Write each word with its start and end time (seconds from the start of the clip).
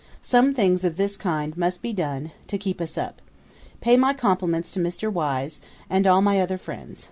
Some 0.23 0.55
things 0.55 0.83
of 0.83 0.97
this 0.97 1.15
kind 1.15 1.55
must 1.55 1.83
be 1.83 1.93
done, 1.93 2.31
to 2.47 2.57
keep 2.57 2.81
us 2.81 2.97
up. 2.97 3.21
Pay 3.81 3.97
my 3.97 4.15
compliments 4.15 4.71
to 4.71 4.79
Mr. 4.79 5.13
Wise, 5.13 5.59
and 5.91 6.07
all 6.07 6.23
my 6.23 6.41
other 6.41 6.57
friends. 6.57 6.99